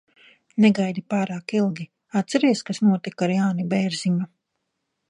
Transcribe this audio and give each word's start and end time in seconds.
Negaidi 0.63 1.03
pārāk 1.13 1.53
ilgi. 1.59 1.87
Atceries, 2.23 2.65
kas 2.71 2.83
notika 2.89 3.29
ar 3.29 3.39
Jāni 3.39 3.71
Bērziņu? 3.77 4.33